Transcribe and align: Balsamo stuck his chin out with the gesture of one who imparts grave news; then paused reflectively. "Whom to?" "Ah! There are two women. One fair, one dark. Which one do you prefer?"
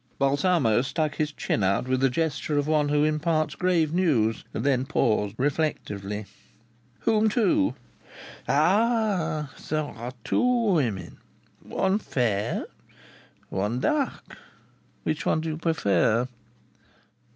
Balsamo 0.17 0.81
stuck 0.81 1.13
his 1.17 1.31
chin 1.31 1.63
out 1.63 1.87
with 1.87 1.99
the 2.01 2.09
gesture 2.09 2.57
of 2.57 2.65
one 2.65 2.89
who 2.89 3.03
imparts 3.03 3.53
grave 3.53 3.93
news; 3.93 4.43
then 4.51 4.83
paused 4.83 5.35
reflectively. 5.37 6.25
"Whom 7.01 7.29
to?" 7.29 7.75
"Ah! 8.49 9.51
There 9.69 9.83
are 9.83 10.13
two 10.23 10.41
women. 10.73 11.17
One 11.61 11.99
fair, 11.99 12.65
one 13.49 13.79
dark. 13.79 14.39
Which 15.03 15.27
one 15.27 15.39
do 15.41 15.49
you 15.49 15.57
prefer?" 15.57 16.27